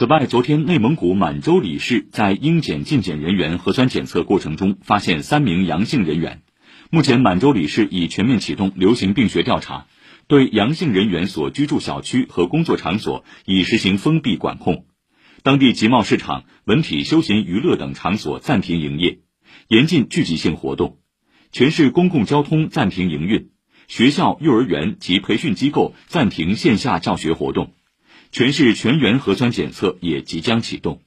[0.00, 6.40] 此外，昨天内蒙古满洲里市在应检尽检人员核酸检测过程中发现三名阳性人员。
[6.88, 9.88] 目前，满洲里市已全面启动流行病学调查，
[10.26, 14.86] 对阳性人员所居住小区和工作场所已实行封闭管控。
[15.42, 19.18] 当地集贸市场、文体休闲娱乐等场所暂停营业，
[19.68, 20.96] 严禁聚集性活动。
[21.52, 23.50] 全市公共交通暂停营运，
[23.86, 27.74] 学校、幼儿园及培训机构暂停线下教学活动。
[28.32, 31.00] 全市全员核酸检测也即将启动。